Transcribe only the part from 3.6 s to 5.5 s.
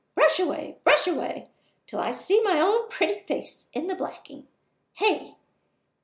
in the blacking. Hey!